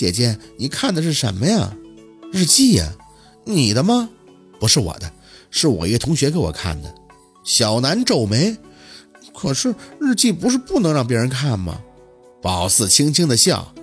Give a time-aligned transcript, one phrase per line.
[0.00, 1.76] 姐姐，你看的是什么呀？
[2.32, 2.90] 日记呀，
[3.44, 4.08] 你的吗？
[4.58, 5.12] 不是我的，
[5.50, 6.94] 是我一个同学给我看的。
[7.44, 8.56] 小南皱眉，
[9.34, 11.78] 可是日记不是不能让别人看吗？
[12.40, 13.74] 宝四轻轻的笑，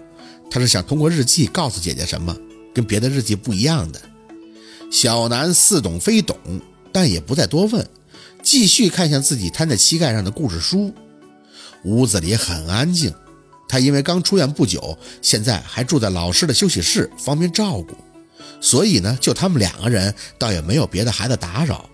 [0.49, 2.35] 他是想通过日记告诉姐姐什么，
[2.73, 4.01] 跟别的日记不一样的。
[4.89, 6.35] 小南似懂非懂，
[6.91, 7.87] 但也不再多问，
[8.41, 10.91] 继续看向自己摊在膝盖上的故事书。
[11.83, 13.13] 屋子里很安静。
[13.67, 17.95] 他因为刚出院不久，现在还住在老师的休息室，方便照顾，
[18.61, 21.89] 所以呢，就他们两个人，倒也没有别的孩子打扰。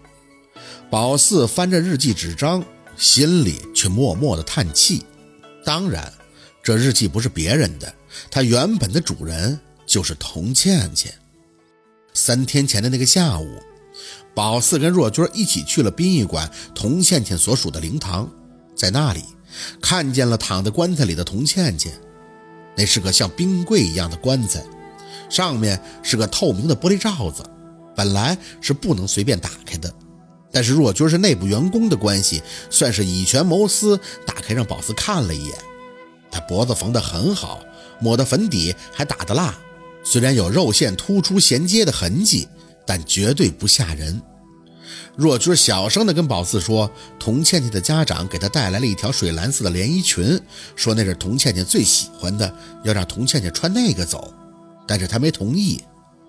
[0.90, 2.64] 宝四翻着日记纸张，
[2.96, 5.04] 心里却默默的叹气。
[5.66, 6.14] 当然，
[6.62, 7.92] 这日记不是别人的，
[8.30, 11.12] 他原本的主人就是童倩倩。
[12.14, 13.48] 三天前的那个下午，
[14.36, 18.30] 宝四跟若君一起去了殡仪馆童倩倩所属的灵堂，
[18.76, 19.24] 在那里。
[19.82, 21.92] 看见了躺在棺材里的童倩倩，
[22.76, 24.64] 那是个像冰柜一样的棺材，
[25.30, 27.44] 上面是个透明的玻璃罩子，
[27.96, 29.94] 本来是不能随便打开的。
[30.52, 35.56] 但是若君是内部员工的关系，算是以权谋私，打开让宝四看了一眼。
[36.30, 37.60] 他脖子缝得很好，
[38.00, 39.56] 抹的粉底还打的蜡，
[40.04, 42.48] 虽然有肉线突出衔接的痕迹，
[42.86, 44.22] 但绝对不吓人。
[45.16, 50.40] 若君小声地跟宝四说：“童倩倩的家长给她带来了一条水蓝色的连衣裙，
[50.76, 54.34] 说那是童倩倩最喜欢的，要让童倩倩穿那个走。
[54.88, 55.82] 但是她没同意，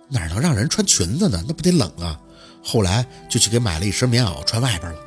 [0.08, 1.42] 哪能让人穿裙子呢？
[1.48, 2.20] 那不得冷啊！
[2.62, 4.98] 后来就去给买了一身棉袄穿外边了。”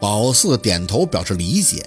[0.00, 1.84] 宝四点头表示理解。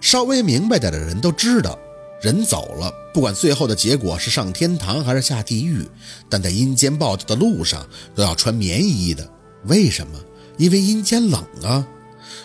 [0.00, 1.78] 稍微明白点的人都知道，
[2.20, 5.88] 人走了，不管最后的结果是上天堂还是下地狱，
[6.28, 9.26] 但在阴间报道的路上都要穿棉衣的。
[9.66, 10.18] 为什么？
[10.56, 11.86] 因为阴间冷啊，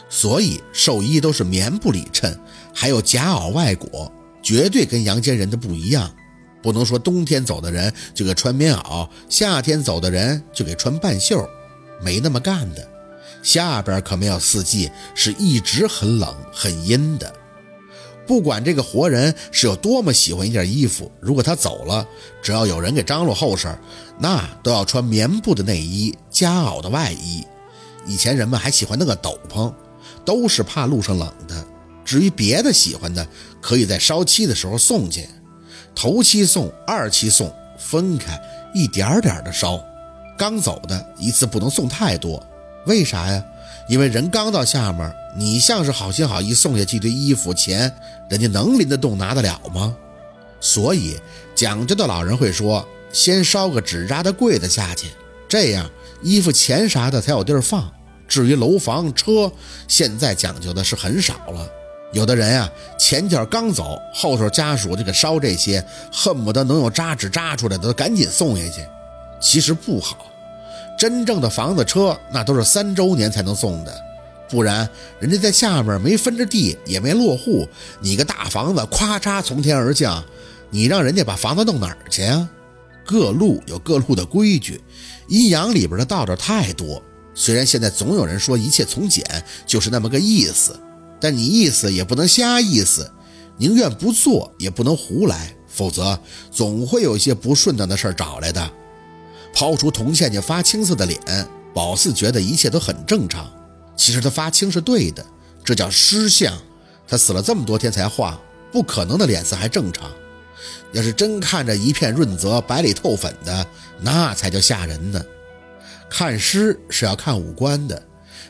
[0.10, 2.40] 所以寿衣都是棉布里衬，
[2.74, 6.12] 还有夹袄外裹，绝对跟阳间人的不一样。
[6.62, 11.48] 不能说冬天走的人就给穿棉袄，夏天走的人就给穿半袖，
[12.02, 12.86] 没那么干的。
[13.42, 17.34] 下边可没有四季，是一直很冷很阴的。
[18.30, 22.08] 不管这个活人是有多么喜欢一件衣服，如果他走了，
[22.44, 23.76] 只要有人给张罗后事，
[24.20, 27.44] 那都要穿棉布的内衣、夹袄的外衣。
[28.06, 29.74] 以前人们还喜欢那个斗篷，
[30.24, 31.66] 都是怕路上冷的。
[32.06, 33.28] 至于别的喜欢的，
[33.60, 35.28] 可以在烧漆的时候送去，
[35.96, 38.40] 头七送，二七送，分开
[38.76, 39.84] 一点点的烧。
[40.38, 42.40] 刚走的一次不能送太多，
[42.90, 43.46] 为啥呀？
[43.88, 47.92] 因为人刚到下面，你像是好心好意送下几堆衣服钱，
[48.30, 49.96] 人家能拎得动拿得了吗？
[50.60, 51.16] 所以
[51.56, 55.08] 讲究的老人会说，先烧个纸扎的柜子下去，
[55.48, 55.88] 这样。
[56.22, 57.90] 衣服、钱啥的才有地儿放。
[58.28, 59.52] 至于楼房、车，
[59.88, 61.66] 现在讲究的是很少了。
[62.12, 68.86] 有的人啊，前脚刚走，后头家属就给烧这些，恨不得能有扎纸扎出来的都赶紧送下去。
[69.40, 70.29] 其实不好，
[71.00, 74.04] 真正的房子、车那都是三周年才能送的，
[74.50, 74.88] 不然
[75.18, 77.66] 人家在下面没分着地，也没落户，
[78.02, 80.22] 你个大房子咔嚓从天而降，
[80.70, 82.50] 你让人家把房子弄哪儿去啊？
[83.06, 84.82] 各路有各路的规矩。
[85.30, 87.02] 阴阳里边的道道太多，
[87.34, 89.24] 虽然现在总有人说一切从简，
[89.66, 90.78] 就是那么个意思，
[91.18, 93.10] 但你意思也不能瞎意思，
[93.56, 96.20] 宁愿不做也不能胡来，否则
[96.52, 98.70] 总会有一些不顺当的事儿找来的。
[99.54, 101.20] 抛出童倩倩发青色的脸，
[101.74, 103.50] 宝四觉得一切都很正常。
[103.96, 105.26] 其实他发青是对的，
[105.64, 106.58] 这叫失相。
[107.08, 108.40] 他死了这么多天才化，
[108.72, 110.10] 不可能的脸色还正常。
[110.92, 113.66] 要是真看着一片润泽、白里透粉的，
[114.02, 115.22] 那才叫吓人呢。
[116.10, 118.02] 看尸是要看五官的，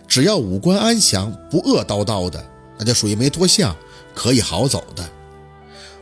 [0.08, 2.44] 只要五官安详，不恶叨叨的，
[2.78, 3.76] 那就属于没脱相，
[4.14, 5.10] 可以好走的。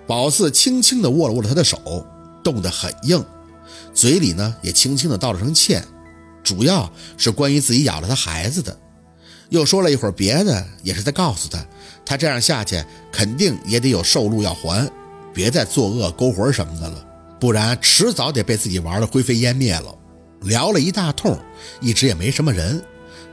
[0.05, 2.05] 宝四轻轻地握了握他的手，
[2.43, 3.23] 冻得很硬，
[3.97, 5.83] 嘴里呢也轻轻的道了声歉，
[6.43, 8.77] 主要是关于自己咬了他孩子的。
[9.49, 11.65] 又说了一会儿别的，也是在告诉他，
[12.05, 12.79] 他这样下去
[13.11, 14.87] 肯定也得有寿禄要还。
[15.33, 17.03] 别再作恶勾魂什么的了，
[17.39, 19.95] 不然迟早得被自己玩的灰飞烟灭了。
[20.41, 21.35] 聊了一大通，
[21.81, 22.79] 一直也没什么人。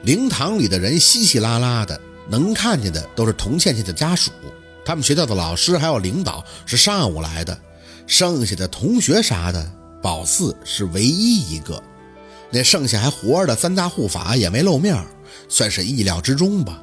[0.04, 2.00] 灵堂里的人稀稀拉拉的，
[2.30, 4.30] 能看见的都是童倩倩的家属，
[4.82, 7.58] 他们学校的老师还有领导是上午来的，
[8.06, 9.70] 剩下的同学啥的，
[10.04, 11.82] 宝四是唯一一个。
[12.50, 14.94] 那剩下还活着的三大护法也没露面，
[15.48, 16.78] 算是意料之中吧。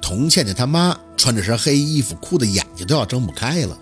[0.00, 3.76] 童倩倩他妈穿着身黑衣服，哭得眼睛都要睁不开了。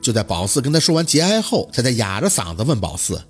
[0.00, 3.20] 就在宝四跟他说完节哀后，才哑着嗓子问宝四：“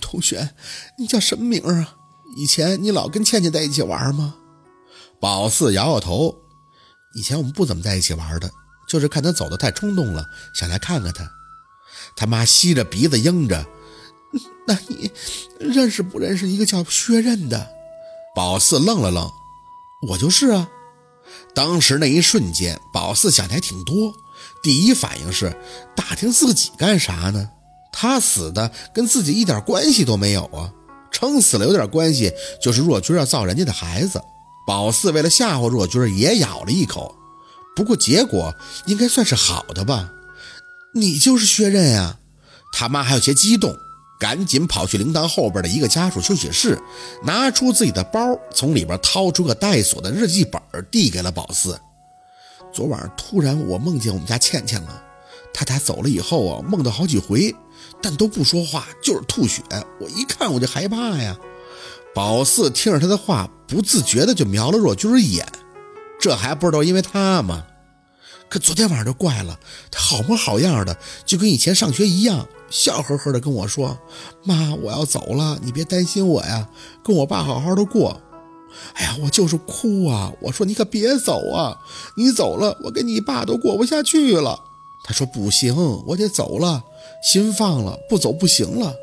[0.00, 0.48] 同学，
[0.96, 1.94] 你叫什么名啊？
[2.38, 4.36] 以前你老跟倩倩在一起玩吗？”
[5.20, 6.34] 宝四摇摇头
[7.14, 8.50] ：“以前我们不怎么在一起玩的，
[8.88, 10.24] 就是看她走的太冲动了，
[10.54, 11.30] 想来看看她。”
[12.18, 13.64] 他妈吸着鼻子应着
[14.66, 15.10] ：“那你
[15.60, 17.70] 认识不认识一个叫薛刃的？”
[18.34, 19.30] 宝四愣了愣
[20.10, 20.68] ：“我就是啊。”
[21.54, 24.12] 当时那一瞬间，宝四想的还挺多。
[24.62, 25.56] 第一反应是
[25.94, 27.50] 打听自己干啥呢？
[27.92, 30.72] 他死的跟自己一点关系都没有啊！
[31.12, 34.20] 撑死了有点关系，就是若君要造人家的孩子。
[34.66, 37.14] 宝四为了吓唬若君，也咬了一口。
[37.76, 38.52] 不过结果
[38.86, 40.10] 应该算是好的吧？
[40.94, 42.18] 你就是薛刃呀？
[42.72, 43.76] 他妈还有些激动，
[44.20, 46.78] 赶紧跑去灵堂后边的一个家属休息室，
[47.24, 48.20] 拿出自己的包，
[48.54, 51.78] 从里边掏出个带锁的日记本，递给了宝四。
[52.72, 55.02] 昨晚突然我梦见我们家倩倩了，
[55.54, 57.54] 她俩走了以后啊，梦到好几回。
[58.02, 59.62] 但都不说话，就是吐血。
[60.00, 61.36] 我一看我就害怕呀。
[62.14, 65.46] 宝四听着他的话，不自觉的就瞄了若君一眼。
[66.20, 67.64] 这还不知道因为他吗？
[68.48, 69.58] 可昨天晚上就怪了，
[69.90, 70.96] 他好模好样的，
[71.26, 73.98] 就跟以前上学一样，笑呵呵的跟我说
[74.44, 76.68] ：“妈，我要走了，你别担心我呀，
[77.04, 78.20] 跟我爸好好的过。”
[78.94, 80.32] 哎呀，我就是哭啊！
[80.40, 81.76] 我说你可别走啊，
[82.16, 84.60] 你走了，我跟你爸都过不下去了。
[85.04, 85.74] 他说不行，
[86.06, 86.84] 我得走了。
[87.22, 88.94] 心放了，不走不行了。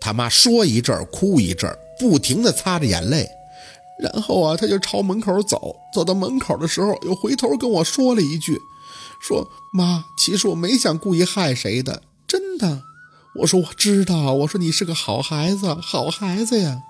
[0.00, 3.28] 他妈说一阵哭一阵不停的擦着眼泪。
[3.98, 8.60] 然后啊，他就朝门口走，走到门口的时候，又回头跟我说了一句
[9.20, 12.82] ：“说妈，其实我没想故意害谁的，真的。”
[13.40, 16.82] 我说我知道，我说你是个好孩子，好孩子呀。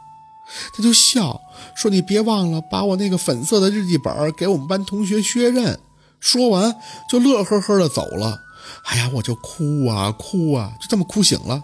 [0.72, 1.40] 他就笑
[1.76, 5.80] 说：“你别忘了把我那个粉色的日记本给我们班同学薛认。”
[6.20, 6.76] 说完
[7.10, 8.40] 就乐呵呵的走了。
[8.84, 11.62] 哎呀，我就哭啊哭啊，就这么哭醒了。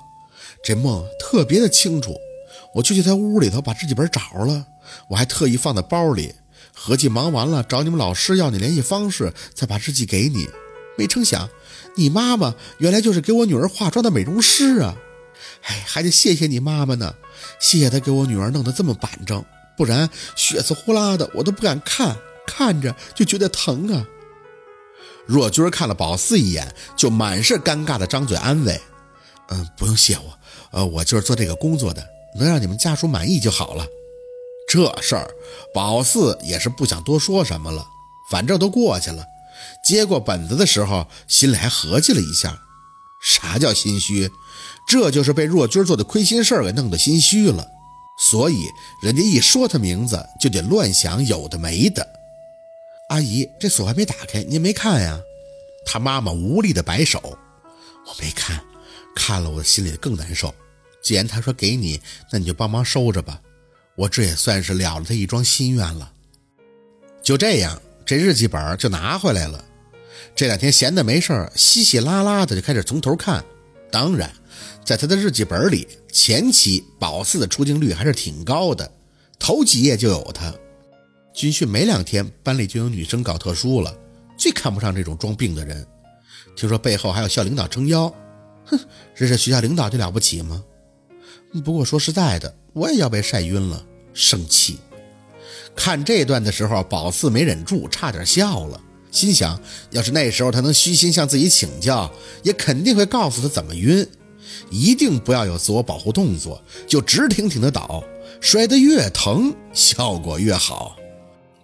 [0.65, 2.15] 这梦特别的清楚，
[2.75, 4.67] 我就去他屋里头把日记本找着了，
[5.09, 6.35] 我还特意放在包里，
[6.75, 10.49] 合计忙完了找你们老师要你联系方式，再把日记给你。
[10.97, 11.49] 没成想，
[11.97, 14.95] 你妈妈原来就是给我女儿化妆的美容师啊！
[15.63, 17.15] 哎，还得谢谢你妈妈呢，
[17.59, 19.43] 谢谢她给我女儿弄得这么板正，
[19.75, 22.15] 不然血丝呼啦的我都不敢看，
[22.47, 24.07] 看着就觉得疼啊。
[25.25, 28.79] 若君看了宝四一眼，就满是尴尬的张嘴安慰
[29.49, 30.39] ：“嗯，不用谢我，
[30.73, 32.07] 呃，我就是做这个工作的，
[32.39, 33.87] 能让你们家属满意就好了。”
[34.73, 35.31] 这事儿，
[35.75, 37.87] 宝四也是不想多说什么了，
[38.31, 39.23] 反正都过去了。
[39.85, 42.59] 接过本子的时候，心里还合计了一下：
[43.23, 44.31] 啥叫心虚？
[44.89, 47.69] 这就是被若君做的亏心事儿给弄得心虚了。
[48.19, 48.71] 所以
[49.03, 52.09] 人家一说他名字，就得乱想有的没的。
[53.11, 55.21] 阿姨，这锁还没打开，您没看呀？
[55.85, 57.21] 他妈妈无力的摆手，
[58.07, 58.65] 我没看，
[59.15, 60.55] 看了我心里更难受。
[61.03, 63.39] 既然他说给你，那你就帮忙收着吧，
[64.03, 66.13] 我这也算是了了他一桩心愿了。
[67.23, 69.65] 就这样，这日记本就拿回来了。
[70.35, 73.45] 这两天闲的没事儿，稀稀拉拉的就开始从头看。
[73.93, 74.29] 当然，
[74.85, 78.91] 在他的日记本里，前期宝四的出镜率还是挺高的，
[79.39, 80.53] 头几页就有他。
[81.33, 83.97] 军训没两天，班里就有女生搞特殊了。
[84.37, 85.87] 最看不上这种装病的人。
[86.57, 88.13] 听说背后还有校领导撑腰，
[88.65, 88.77] 哼，
[89.15, 90.61] 这是学校领导就了不起吗？
[91.65, 94.79] 不过说实在的，我也要被晒晕了，生气。
[95.75, 98.81] 看这段的时候，宝四没忍住，差点笑了，
[99.11, 99.59] 心想：
[99.91, 102.13] 要是那时候他能虚心向自己请教，
[102.43, 104.07] 也肯定会告诉他怎么晕，
[104.71, 108.05] 一定不要有自我保护动作，就直挺挺的倒，
[108.41, 110.97] 摔得越疼，效果越好。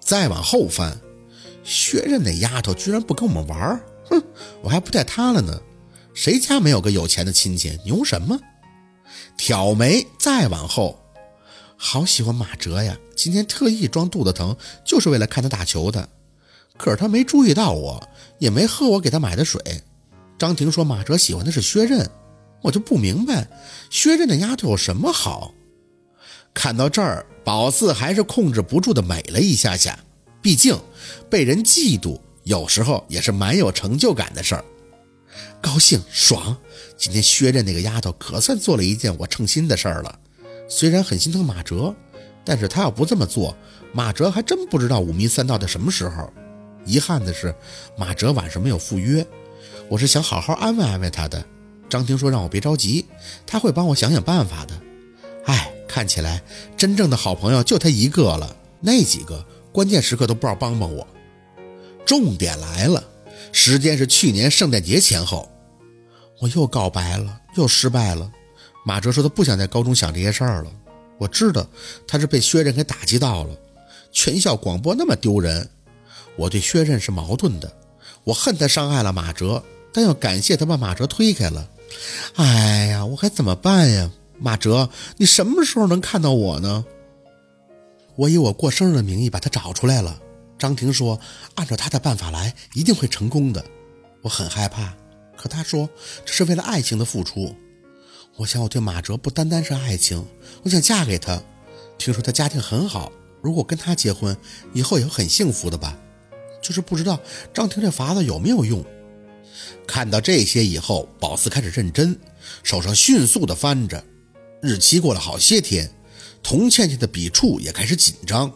[0.00, 0.98] 再往后翻，
[1.62, 3.78] 薛刃那丫头居然不跟我们玩
[4.08, 4.22] 哼，
[4.62, 5.60] 我还不带她了呢。
[6.14, 7.78] 谁家没有个有钱的亲戚？
[7.84, 8.38] 牛什么？
[9.36, 10.98] 挑眉，再往后，
[11.80, 12.98] 好喜欢马哲呀！
[13.16, 14.54] 今天特意装肚子疼，
[14.84, 16.08] 就是为了看他打球的。
[16.76, 18.08] 可是他没注意到我，
[18.38, 19.62] 也没喝我给他买的水。
[20.36, 22.10] 张婷说马哲喜欢的是薛刃，
[22.62, 23.48] 我就不明白
[23.90, 25.54] 薛刃那丫头有什么好。
[26.52, 27.24] 看到这儿。
[27.44, 29.98] 宝四还是控制不住的美了一下下，
[30.42, 30.78] 毕竟
[31.30, 34.62] 被人嫉妒有时候也是蛮有成就感的事儿。
[35.62, 36.54] 高兴爽，
[36.98, 40.20] 今天薛刃那个丫头可算做了一件我称心的事儿了。
[40.68, 41.94] 虽然很心疼马哲，
[42.44, 43.56] 但是他要不这么做，
[43.92, 46.32] 马哲还真不知道五迷三道的什么时候。
[46.84, 47.54] 遗憾的是，
[47.96, 49.26] 马哲晚上没有赴约，
[49.88, 51.44] 我是想好好安慰安慰他的。
[51.88, 53.06] 张婷说让我别着急，
[53.46, 54.80] 他会帮我想想办法的。
[55.46, 55.74] 哎。
[55.88, 56.42] 看起来
[56.76, 61.04] 真正的好朋友就他一个了，那几个关键时刻都不知道帮帮我。
[62.04, 63.02] 重点来了，
[63.52, 65.50] 时间是去年圣诞节前后，
[66.40, 68.30] 我又告白了，又失败了。
[68.88, 70.72] 马哲说他不想在高中想这些事儿了。
[71.18, 71.66] 我知道
[72.06, 73.54] 他是被薛刃给打击到了，
[74.10, 75.68] 全校广播那么丢人。
[76.36, 77.70] 我对薛刃是矛盾的，
[78.24, 81.68] 我恨他伤害了马哲，但又感谢他把马哲推开了。
[82.36, 84.10] 哎呀，我该怎么办呀？
[84.38, 86.86] 马哲，你什么时候能看到我呢？
[88.16, 90.18] 我以我过生日的名义把他找出来了。
[90.58, 91.20] 张婷说
[91.56, 93.62] ：“按照他的办法来，一定会成功的。”
[94.24, 94.94] 我很害怕，
[95.36, 95.86] 可他说
[96.24, 97.54] 这是为了爱情的付出。
[98.38, 100.24] 我想我对马哲不单单是爱情，
[100.62, 101.42] 我想嫁给他。
[101.98, 103.10] 听说他家庭很好，
[103.42, 104.36] 如果跟他结婚，
[104.72, 105.98] 以后也会很幸福的吧？
[106.62, 107.20] 就是不知道
[107.52, 108.84] 张婷这法子有没有用。
[109.88, 112.16] 看到这些以后，宝四开始认真，
[112.62, 114.04] 手上迅速地翻着。
[114.62, 115.90] 日期过了好些天。
[116.40, 118.52] 童倩倩的笔触也开始紧张，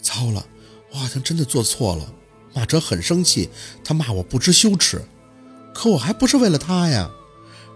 [0.00, 0.46] 糟了，
[0.92, 2.14] 我好像真的做错了。
[2.54, 3.48] 马哲很生气，
[3.82, 5.02] 他骂我不知羞耻，
[5.74, 7.10] 可我还不是为了他呀。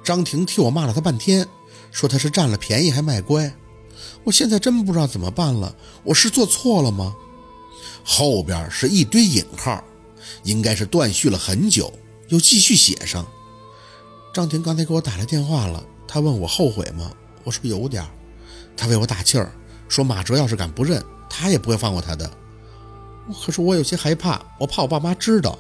[0.06, 1.48] 张婷替我骂了他半天，
[1.90, 3.52] 说他是占了便宜还卖乖。
[4.22, 7.12] 我现在真不知道怎么办了，我是做错了吗？
[8.04, 9.82] 后边是一堆引号，
[10.44, 11.92] 应该是断续了很久，
[12.28, 13.26] 又继续写上。
[14.32, 17.10] 张婷刚才给我打来电话了，她问我后悔吗？
[17.42, 18.06] 我说有点。
[18.76, 19.50] 他为我打气儿，
[19.88, 22.30] 说马哲要是敢不认，他也不会放过他的。
[23.44, 25.58] 可是我有些害怕，我怕我爸妈知道，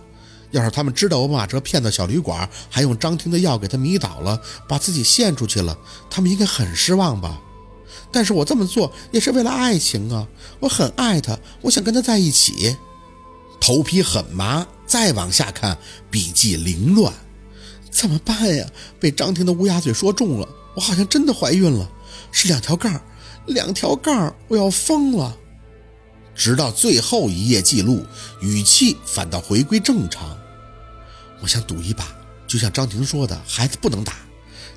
[0.56, 5.76] 要是他们知道我把马哲骗到小旅馆，还用张婷的药给他迷倒了，把自己献出去了，
[6.08, 7.40] 他们应该很失望吧。
[8.10, 10.26] 但是我这么做也是为了爱情啊，
[10.60, 12.76] 我很爱他，我想跟他在一起。
[13.60, 15.76] 头皮很麻，再往下看，
[16.10, 17.12] 笔记凌乱，
[17.90, 18.66] 怎么办呀？
[19.00, 21.90] 被张婷的乌鸦嘴说中了，我好像真的怀孕了。
[22.30, 23.00] 是两条杠，
[23.46, 25.36] 两条杠，我要疯了。
[26.34, 28.04] 直到最后一页记录，
[28.42, 30.36] 语气反倒回归正常。
[31.40, 32.06] 我想赌一把，
[32.46, 34.14] 就像张婷说的，孩子不能打。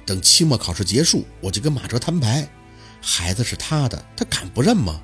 [0.06, 2.48] 等期末考试结束，我就跟马哲摊牌。
[3.02, 5.00] 孩子是他的，他敢不认吗？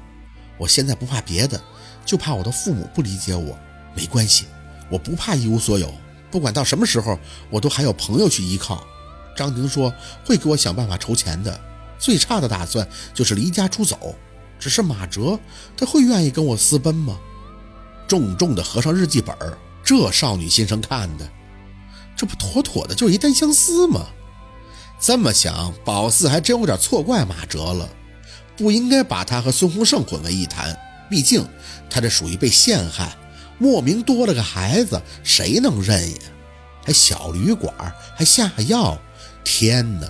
[0.58, 1.62] 我现在不怕别的，
[2.06, 3.58] 就怕我的父母不理解我。
[3.96, 4.46] 没关系，
[4.90, 5.94] 我不怕一无所有。
[6.32, 7.18] 不管到什么时候，
[7.50, 8.86] 我都还有朋友去依靠。
[9.38, 9.94] 张婷说
[10.26, 11.60] 会给我想办法筹钱的。
[11.98, 14.16] 最差的打算就是离家出走，
[14.60, 15.40] 只是马哲
[15.78, 17.18] 他会愿意跟我私奔吗？
[18.08, 19.36] 重重的合上日记本，
[19.84, 21.30] 这少女心上看的，
[22.16, 24.08] 这不妥妥的就是一单相思吗？
[25.00, 27.90] 这么想，宝四还真有点错怪马哲了，
[28.56, 30.78] 不应该把他和孙洪胜混为一谈，
[31.10, 31.46] 毕竟
[31.90, 33.16] 他这属于被陷害，
[33.58, 36.18] 莫名多了个孩子，谁能认呀？
[36.86, 37.74] 还小旅馆，
[38.16, 38.98] 还下药，
[39.44, 40.08] 天哪！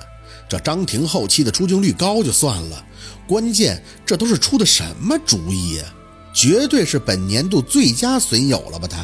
[0.47, 2.85] 这张婷后期的出镜率高就算了，
[3.27, 5.91] 关键这都是出的什么主意啊？
[6.31, 8.87] 绝对是本年度最佳损友了吧？
[8.87, 9.03] 他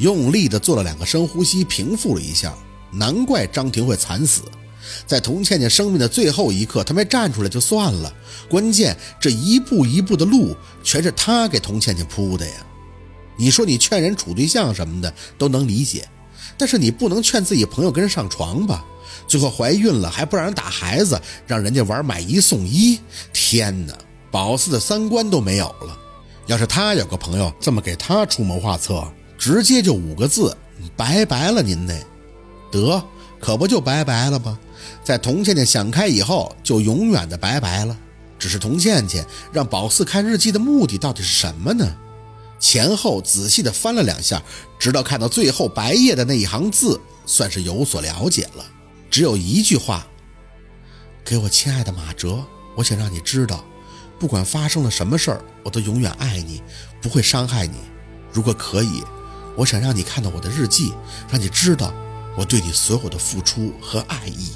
[0.00, 2.52] 用力的做了两个深呼吸，平复了一下。
[2.90, 4.42] 难怪张婷会惨死，
[5.06, 8.12] 在童倩倩生命的最后一刻，他没站出来就算了，
[8.48, 12.54] 关键这一步一步的路全是他给童倩倩铺的呀。
[13.36, 16.08] 你说你劝人处对象什么的都能理解，
[16.58, 18.84] 但是你不能劝自己朋友跟人上床吧？
[19.28, 22.98] 最后怀孕了还不让人打孩子，让人家玩买一送一，
[23.32, 23.94] 天哪！
[24.30, 25.96] 宝四的三观都没有了。
[26.46, 29.06] 要是他有个朋友这么给他出谋划策，
[29.40, 30.54] 直接就五个字：
[30.94, 31.98] 拜拜了您得。
[32.70, 33.02] 得，
[33.40, 34.58] 可不就拜拜了吗？
[35.02, 37.96] 在童倩倩想开以后，就永远的拜拜了。
[38.38, 41.96] 只是童倩倩让宝四看日记的目的到底是什么呢？
[42.58, 44.42] 前后仔细的翻了两下，
[44.78, 48.64] 直到看到最后白页的那一行字，算是有所了解了。
[49.10, 50.06] 只有一句话，
[51.24, 52.44] 给我亲爱的马哲，
[52.76, 53.64] 我想让你知道，
[54.18, 56.62] 不管发生了什么事儿，我都永远爱你，
[57.00, 57.76] 不会伤害你。
[58.32, 59.02] 如果可以，
[59.56, 60.92] 我想让你看到我的日记，
[61.30, 61.92] 让你知道
[62.36, 64.52] 我对你所有的付出和爱意。